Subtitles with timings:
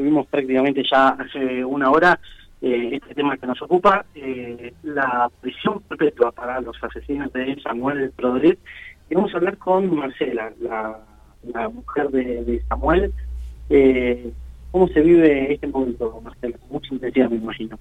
[0.00, 2.18] tuvimos prácticamente ya hace una hora
[2.62, 8.10] eh, este tema que nos ocupa, eh, la prisión perpetua para los asesinos de Samuel
[8.16, 8.58] Prodrit.
[9.10, 13.12] Y vamos a hablar con Marcela, la, mujer de, Samuel.
[13.68, 14.32] Eh,
[14.70, 16.56] ¿Cómo se vive este momento, Marcela?
[16.70, 17.78] Mucha intensidad, me imagino.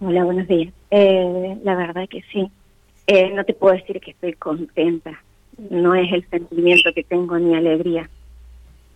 [0.00, 0.72] Hola, buenos días.
[0.90, 2.50] Eh, la verdad que sí.
[3.06, 5.22] Eh, no te puedo decir que estoy contenta.
[5.68, 8.08] No es el sentimiento que tengo ni alegría.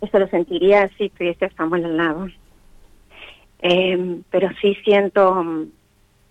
[0.00, 2.28] Eso lo sentiría si estuviese Samuel al lado.
[3.62, 5.66] Eh, pero sí siento mm,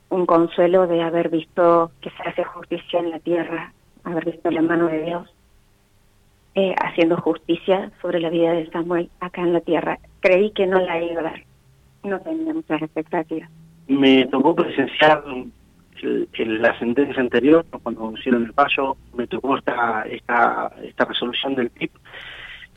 [0.10, 4.62] un consuelo de haber visto que se hace justicia en la tierra, haber visto la
[4.62, 5.34] mano de Dios
[6.82, 9.98] haciendo justicia sobre la vida de Samuel acá en la tierra.
[10.20, 11.44] Creí que no la iba a dar.
[12.04, 13.50] No tenía muchas expectativas
[13.90, 15.24] me tocó presenciar
[16.02, 21.90] la sentencia anterior, cuando hicieron el fallo, me tocó esta, esta, esta resolución del PIB.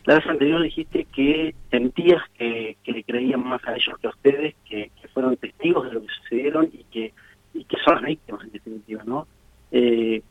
[0.04, 4.54] La vez anterior dijiste que sentías que, le creían más a ellos que a ustedes,
[4.68, 7.12] que, fueron testigos de lo que sucedieron y que,
[7.54, 9.26] y que son las víctimas en definitiva, ¿no?
[9.70, 10.22] Eh,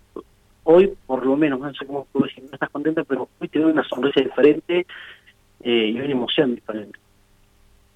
[0.64, 3.64] hoy, por lo menos, no sé cómo puedo decir, no estás contenta, pero hoy te
[3.64, 4.86] una sonrisa diferente
[5.64, 7.00] eh, y una emoción diferente.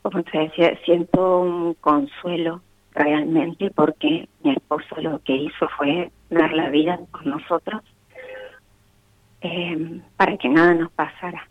[0.02, 6.54] Como te decía, siento un consuelo realmente porque mi esposo lo que hizo fue dar
[6.54, 7.82] la vida por nosotros
[9.42, 11.48] eh, para que nada nos pasara.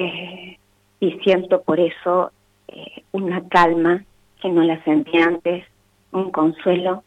[0.00, 0.56] Eh,
[1.00, 2.30] y siento por eso
[2.68, 4.04] eh, una calma
[4.40, 5.64] que no la sentí antes,
[6.12, 7.02] un consuelo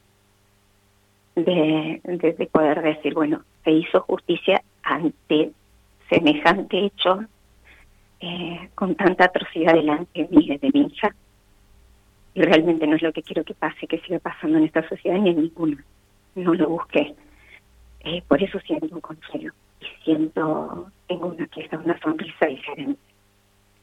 [1.36, 5.52] de, de, poder decir, bueno, se hizo justicia ante
[6.10, 7.24] semejante hecho
[8.76, 11.16] con tanta atrocidad delante de mí, de mi hija
[12.34, 15.18] y realmente no es lo que quiero que pase, que siga pasando en esta sociedad
[15.18, 15.84] ni en ninguna.
[16.36, 17.16] No lo busqué.
[18.02, 23.00] Eh, por eso siento un consuelo y siento, tengo una pieza, una sonrisa diferente.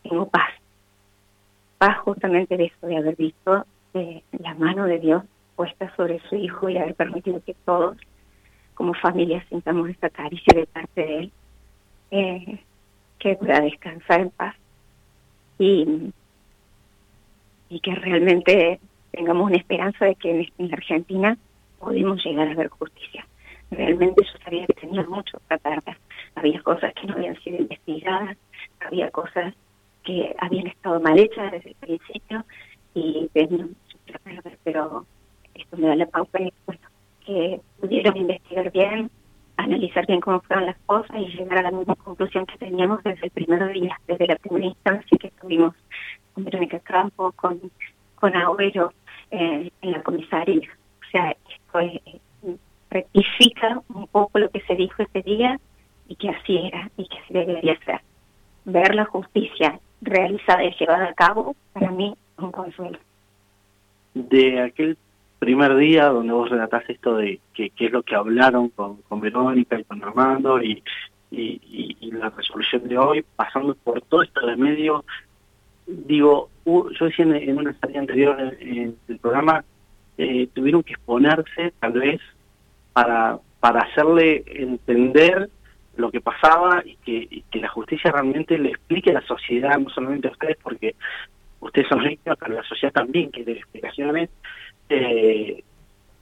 [0.03, 0.51] Tengo paz.
[1.79, 5.23] Paz justamente de eso, de haber visto eh, la mano de Dios
[5.57, 7.97] puesta sobre su hijo y haber permitido que todos,
[8.75, 11.33] como familia, sintamos esta caricia de parte de él,
[12.11, 12.61] eh,
[13.19, 14.55] que pueda descansar en paz.
[15.59, 16.12] Y
[17.69, 18.81] y que realmente
[19.11, 21.37] tengamos una esperanza de que en, Argentina
[21.78, 23.27] podemos llegar a ver justicia.
[23.71, 25.99] Realmente yo sabía que tenía mucho que tratar.
[26.34, 28.37] Había cosas que no habían sido investigadas,
[28.81, 29.55] había cosas
[30.05, 32.45] que habían estado mal hechas desde el principio
[32.95, 35.07] y tenía mucho perder, pero
[35.55, 36.81] esto me da la pauta y bueno,
[37.27, 39.11] que pudieron investigar bien,
[39.59, 43.27] analizar bien cómo fueron las cosas y llegar a la misma conclusión que teníamos desde
[43.27, 45.75] el primer día, desde la primera instancia que estuvimos
[46.33, 47.61] con Verónica Campo, con,
[48.15, 48.93] con Agüero
[49.31, 50.71] eh, en la comisaría.
[50.71, 51.81] O sea, esto
[52.91, 55.59] rectifica un poco lo que se dijo ese día
[56.09, 58.00] y que así era y que así debería ser.
[58.65, 62.98] Ver la justicia realizada y llevada a cabo, para mí, un consuelo.
[64.15, 64.97] De aquel
[65.38, 69.78] primer día donde vos relatás esto de qué es lo que hablaron con, con Verónica
[69.78, 70.82] y con Armando y,
[71.31, 75.04] y, la resolución de hoy, pasando por todo esto de medio,
[75.87, 79.65] digo, yo decía en, una salida anterior en, el programa,
[80.16, 82.21] eh, tuvieron que exponerse tal vez
[82.98, 85.48] para, para hacerle entender
[85.97, 89.88] lo que pasaba y que, que la justicia realmente le explique a la sociedad, no
[89.91, 90.97] solamente a ustedes, porque
[91.60, 94.31] ustedes son víctimas, pero la sociedad también quiere explicaciones,
[94.88, 95.62] eh,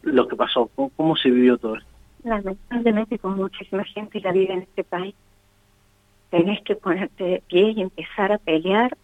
[0.03, 1.89] lo que pasó, cómo, se vivió todo esto.
[2.25, 5.15] Lamentablemente, como muchísima gente la vive en este país,
[6.29, 8.95] tenés que ponerte de pie y empezar a pelear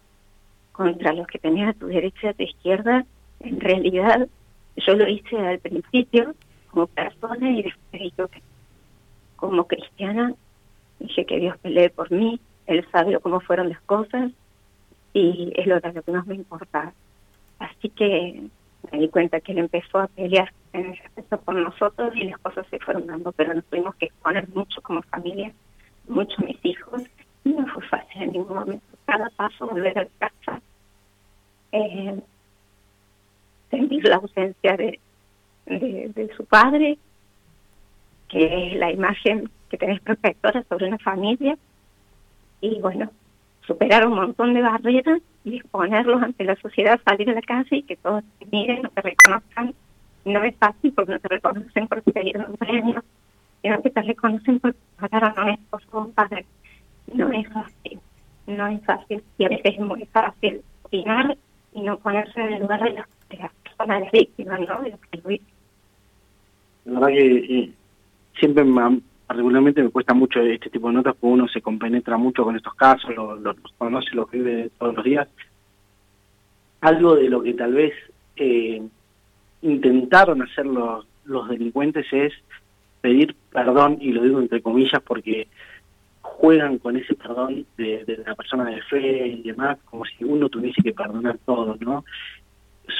[0.73, 3.03] contra los que tenías a tu derecha y a tu izquierda.
[3.39, 4.27] En realidad,
[4.77, 6.35] yo lo hice al principio
[6.73, 8.31] como persona y después
[9.35, 10.33] como cristiana.
[10.99, 14.31] Dije que Dios pelee por mí, Él sabe cómo fueron las cosas
[15.13, 16.93] y es lo, que más me importa.
[17.59, 18.43] Así que
[18.91, 22.65] me di cuenta que él empezó a pelear en ese por nosotros y las cosas
[22.69, 25.53] se fueron dando, pero nos tuvimos que exponer mucho como familia,
[26.07, 27.03] mucho mis hijos,
[27.43, 28.85] y no fue fácil en ningún momento.
[29.05, 30.61] Cada paso volver a casa,
[31.71, 32.19] eh,
[33.69, 34.99] sentir la ausencia de,
[35.65, 36.97] de, su padre,
[38.29, 41.57] que es la imagen que tenés protectora sobre una familia,
[42.61, 43.11] y bueno,
[43.65, 47.83] superar un montón de barreras y exponerlos ante la sociedad, salir a la calle y
[47.83, 49.73] que todos te miren, no te reconozcan.
[50.25, 53.03] No es fácil porque no te reconocen porque te dieron un premio,
[53.61, 56.45] sino que te reconocen porque pagaron a un esposo un padre.
[57.13, 57.99] No es fácil,
[58.47, 59.21] no es fácil.
[59.37, 61.37] Y a veces es muy fácil opinar
[61.73, 63.07] y no ponerse en el lugar de, las,
[63.63, 64.81] personas, de las víctimas, ¿no?
[64.81, 65.29] De los que lo
[66.85, 67.71] La verdad que
[68.39, 72.43] siempre me, particularmente me cuesta mucho este tipo de notas porque uno se compenetra mucho
[72.43, 75.27] con estos casos, los lo, conoce, los vive todos los días.
[76.81, 77.93] Algo de lo que tal vez
[78.35, 78.81] eh,
[79.61, 82.33] intentaron hacer los, los delincuentes es
[83.01, 85.47] pedir perdón, y lo digo entre comillas porque
[86.21, 90.49] juegan con ese perdón de, de la persona de fe y demás, como si uno
[90.49, 92.03] tuviese que perdonar todo, ¿no?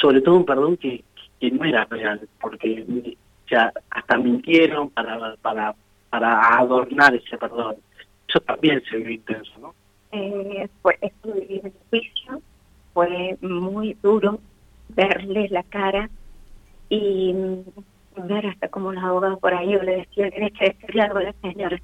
[0.01, 1.03] Sobre todo un perdón que,
[1.39, 2.86] que no era real, porque
[3.49, 5.75] ya hasta mintieron para, para,
[6.09, 7.75] para adornar ese perdón.
[8.27, 9.75] Eso también se vio intenso, ¿no?
[10.11, 12.41] Eh, fue, el juicio
[12.93, 14.39] fue muy duro
[14.89, 16.09] verle la cara
[16.89, 17.33] y
[18.15, 21.33] ver hasta como los abogados por ahí le decían, tenés que decirle algo a la
[21.41, 21.81] señora.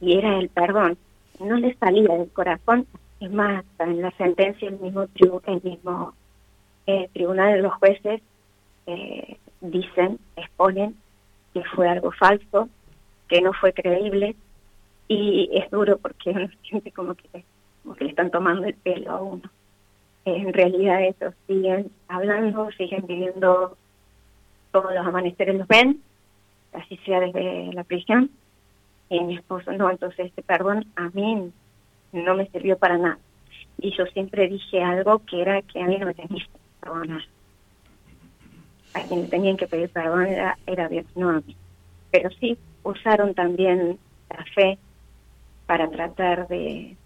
[0.00, 0.98] Y era el perdón.
[1.40, 2.86] No le salía del corazón.
[3.20, 5.06] Es más, en la sentencia el mismo,
[5.46, 6.12] el mismo
[6.86, 8.20] eh, tribunal de los jueces
[8.86, 9.38] eh,
[9.70, 10.96] dicen, exponen
[11.52, 12.68] que fue algo falso,
[13.28, 14.36] que no fue creíble
[15.08, 17.44] y es duro porque uno siente como que,
[17.82, 19.50] como que le están tomando el pelo a uno.
[20.24, 23.76] En realidad ellos siguen hablando, siguen viviendo
[24.72, 26.00] todos los amaneceres los ven,
[26.72, 28.30] así sea desde la prisión,
[29.10, 31.52] y mi esposo no, entonces este perdón a mí
[32.12, 33.18] no me sirvió para nada.
[33.78, 37.22] Y yo siempre dije algo que era que a mí no me tenía que perdonar
[38.94, 41.56] a quien tenían que pedir perdón era, era Dios, no a mí.
[42.10, 43.98] Pero sí usaron también
[44.30, 44.78] la fe
[45.66, 46.96] para tratar de,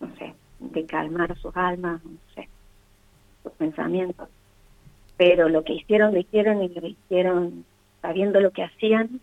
[0.00, 2.48] no sé, de calmar sus almas, no sé,
[3.42, 4.28] sus pensamientos.
[5.16, 7.64] Pero lo que hicieron, lo hicieron y lo hicieron
[8.02, 9.20] sabiendo lo que hacían.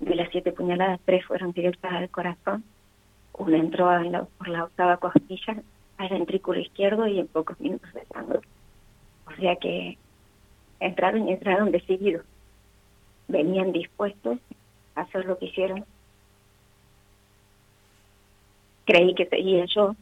[0.00, 2.64] De las siete puñaladas, tres fueron directas al corazón.
[3.34, 3.88] Una entró
[4.38, 5.62] por la octava costilla,
[5.98, 8.39] al ventrículo izquierdo y en pocos minutos de sangre.
[9.30, 9.96] O sea que
[10.80, 12.24] entraron y entraron decididos.
[13.28, 14.38] Venían dispuestos
[14.94, 15.84] a hacer lo que hicieron.
[18.86, 19.94] Creí que seguía yo.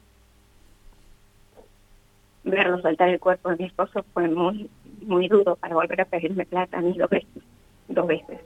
[2.45, 4.71] Verlo soltar el cuerpo de mi esposo fue muy
[5.03, 7.43] muy duro para volver a pedirme plata ni dos veces.
[7.89, 8.41] Dos veces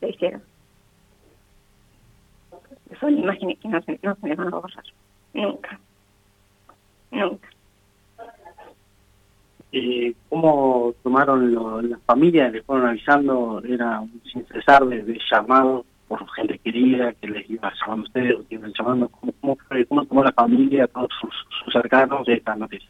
[0.00, 0.42] se hicieron.
[2.98, 4.84] Son imágenes que no se, no se me van a borrar.
[5.32, 5.80] Nunca.
[7.12, 7.48] Nunca
[9.72, 14.02] eh, cómo tomaron lo, las familias, les fueron avisando, era
[14.32, 18.72] sin cesar de, llamados por gente querida que les iba llamando a ustedes, que iban
[18.76, 22.88] llamando, ¿cómo, cómo, tomó la familia, todos sus, sus cercanos de esta noticia?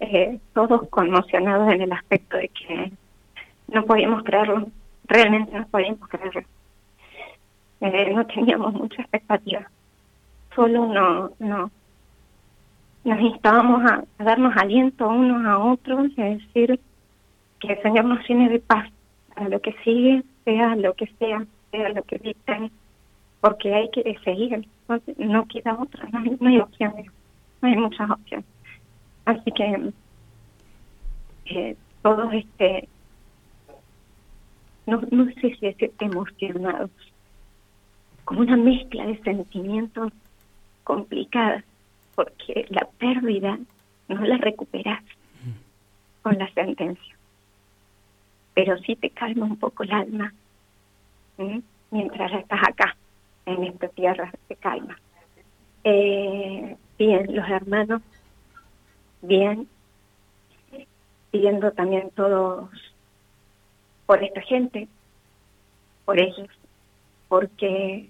[0.00, 2.92] Eh, todos conmocionados en el aspecto de que
[3.68, 4.68] no podíamos creerlo,
[5.06, 6.42] realmente no podíamos creerlo.
[7.80, 9.70] Eh, no teníamos mucha expectativa,
[10.54, 11.70] solo no, no,
[13.08, 16.78] nos instábamos a, darnos aliento unos a otros y a decir
[17.58, 18.90] que el Señor nos tiene de paz
[19.34, 22.70] a lo que sigue, sea lo que sea, sea lo que dicten,
[23.40, 24.68] porque hay que seguir,
[25.16, 27.06] no, queda otra, no hay, opciones,
[27.62, 28.46] no hay muchas opciones.
[29.24, 29.92] Así que
[31.46, 32.88] eh, todos este,
[34.86, 36.90] no, no sé si es emocionados,
[38.26, 40.12] como una mezcla de sentimientos
[40.84, 41.64] complicadas
[42.18, 43.60] porque la pérdida
[44.08, 45.04] no la recuperas
[46.22, 47.16] con la sentencia.
[48.54, 50.34] Pero sí te calma un poco el alma
[51.92, 52.96] mientras estás acá,
[53.46, 54.98] en esta tierra, te calma.
[55.84, 58.02] Eh, bien, los hermanos,
[59.22, 59.68] bien,
[61.30, 62.68] pidiendo también todos
[64.06, 64.88] por esta gente,
[66.04, 66.48] por ellos,
[67.28, 68.08] porque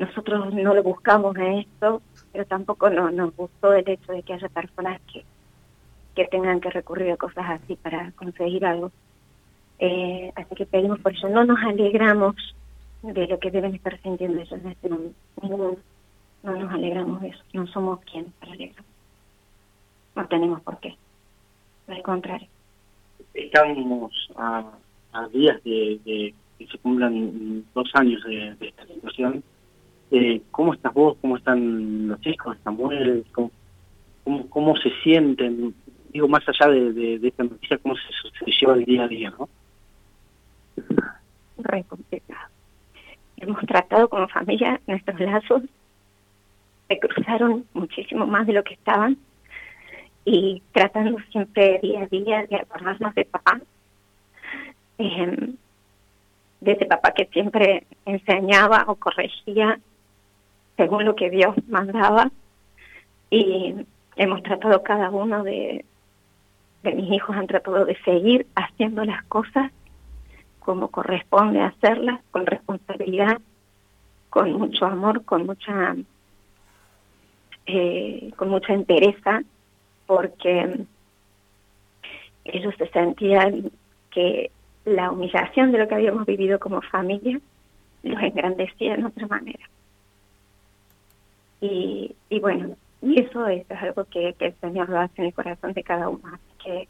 [0.00, 2.00] nosotros no lo buscamos a esto,
[2.32, 5.24] pero tampoco no, nos gustó el hecho de que haya personas que,
[6.14, 8.90] que tengan que recurrir a cosas así para conseguir algo.
[9.78, 11.28] Eh, así que pedimos por eso.
[11.28, 12.34] No nos alegramos
[13.02, 15.76] de lo que deben estar sintiendo ellos en este momento.
[16.42, 17.42] No, nos alegramos de eso.
[17.52, 18.90] No somos quienes para alegramos.
[20.16, 20.96] No tenemos por qué.
[21.88, 22.48] Al contrario.
[23.34, 24.64] Estamos a
[25.30, 29.44] días de, que se cumplan dos años de esta situación
[30.10, 31.16] eh, ¿Cómo estás vos?
[31.20, 32.56] ¿Cómo están los hijos?
[32.64, 33.24] ¿Samuel?
[33.32, 33.50] ¿Cómo,
[34.48, 35.74] cómo, se sienten?
[36.12, 39.48] Digo, más allá de, esta noticia, ¿cómo se, se, lleva el día a día, no?
[41.58, 41.84] Re.
[43.36, 45.62] Hemos tratado como familia nuestros lazos,
[46.88, 49.16] se cruzaron muchísimo más de lo que estaban
[50.24, 53.60] y tratando siempre día a día de acordarnos de papá.
[54.98, 55.54] Eh,
[56.60, 59.78] de ese papá que siempre enseñaba o corregía
[60.80, 62.30] según lo que Dios mandaba
[63.28, 63.74] y
[64.16, 65.84] hemos tratado cada uno de,
[66.82, 69.70] mis hijos han tratado de seguir haciendo las cosas
[70.58, 73.42] como corresponde hacerlas, con responsabilidad,
[74.30, 75.96] con mucho amor, con mucha
[77.66, 79.42] eh, con mucha entereza,
[80.06, 80.86] porque
[82.44, 83.70] ellos se sentían
[84.10, 84.50] que
[84.86, 87.38] la humillación de lo que habíamos vivido como familia
[88.02, 89.68] los engrandecía de otra manera.
[91.60, 95.34] Y, y bueno, y eso es, algo que, que, el Señor lo hace en el
[95.34, 96.22] corazón de cada uno.
[96.26, 96.88] Así que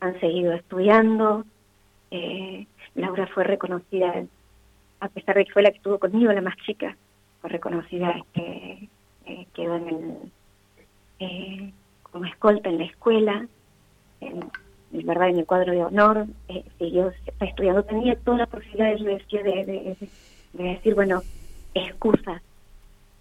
[0.00, 1.44] han seguido estudiando.
[2.10, 4.24] Eh, Laura fue reconocida,
[5.00, 6.96] a pesar de que fue la que estuvo conmigo, la más chica,
[7.40, 8.88] fue reconocida, este,
[9.26, 10.16] eh, quedó en el,
[11.20, 13.46] eh, como escolta en la escuela,
[14.20, 14.50] en,
[15.04, 19.96] verdad en el cuadro de honor, eh, siguió estudiando, tenía toda la posibilidad de, de,
[20.52, 21.22] de, decir, bueno,
[21.74, 22.40] excusas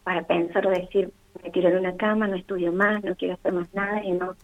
[0.05, 1.11] para pensar o decir,
[1.43, 4.35] me tiro en una cama, no estudio más, no quiero hacer más nada, y no,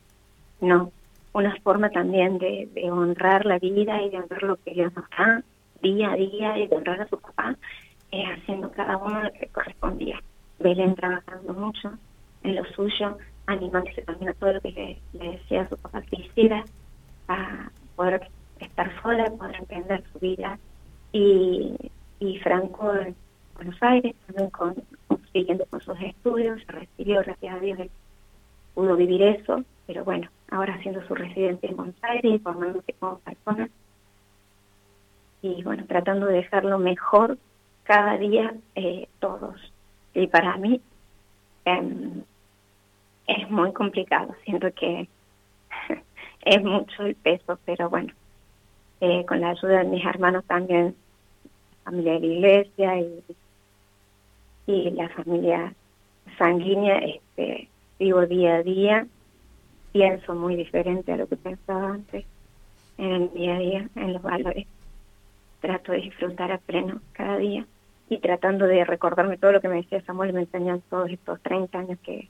[0.60, 0.91] no,
[1.34, 5.44] una forma también de, honrar la vida y de honrar lo que Dios nos da
[5.84, 7.56] día a día y de honrar a su papá,
[8.12, 10.20] haciendo cada uno lo que correspondía.
[10.60, 11.91] Belén trabajando mucho
[12.44, 16.22] en lo suyo, animándose también a todo lo que le, decía a su papá que
[16.22, 16.65] hiciera,
[17.27, 18.27] a poder
[18.60, 20.58] estar sola, poder emprender su vida.
[21.12, 21.75] Y,
[22.20, 22.94] y Franco
[23.62, 24.75] Buenos Aires, también con,
[25.32, 27.77] siguiendo con sus estudios, se recibió, gracias a Dios,
[28.74, 33.70] pudo vivir eso, pero bueno, ahora haciendo su residencia en Buenos Aires, formándose como persona.
[35.44, 37.38] Y bueno, tratando de dejarlo mejor
[37.84, 39.72] cada día eh, todos.
[40.15, 40.82] Y para mí
[41.65, 42.24] em,
[43.27, 45.08] es muy complicado, siento que
[46.46, 48.12] es mucho el peso, pero bueno,
[49.01, 50.96] eh, con la ayuda de mis hermanos también,
[51.84, 53.24] familia de la iglesia y,
[54.68, 55.74] y la familia
[56.38, 57.68] sanguínea, este,
[58.00, 59.08] vivo día a día,
[59.91, 62.25] pienso muy diferente a lo que pensaba antes
[62.98, 64.68] en el día a día, en los valores.
[65.60, 67.65] Trato de disfrutar a pleno cada día
[68.10, 71.80] y tratando de recordarme todo lo que me decía Samuel me enseñan todos estos 30
[71.80, 72.27] años que,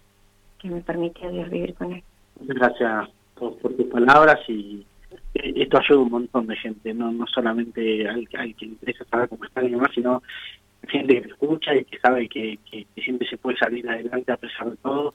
[0.59, 2.03] que me permitió Dios vivir con él.
[2.41, 4.85] Gracias por, tus palabras y
[5.33, 8.71] eh, esto ayuda a un montón de gente, no no solamente al, al que le
[8.73, 10.21] interesa saber cómo está y demás, sino
[10.87, 12.57] gente que te escucha y que sabe que,
[12.95, 15.13] siempre se puede salir adelante a pesar de todo.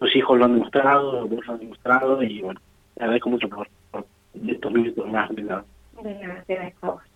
[0.00, 2.60] Los hijos lo han demostrado, vos lo han demostrado y bueno,
[2.94, 4.06] te agradezco mucho por, por
[4.46, 5.30] estos minutos más.
[6.02, 7.09] Gracias a vos.